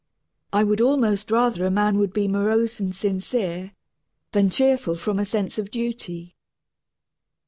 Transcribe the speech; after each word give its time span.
I 0.51 0.63
would 0.63 0.81
almost 0.81 1.29
rather 1.29 1.63
a 1.63 1.69
man 1.69 1.99
would 1.99 2.11
be 2.11 2.27
morose 2.27 2.79
and 2.79 2.95
sincere 2.95 3.73
than 4.31 4.49
cheerful 4.49 4.95
from 4.95 5.19
a 5.19 5.25
sense 5.25 5.59
of 5.59 5.69
duty. 5.69 6.35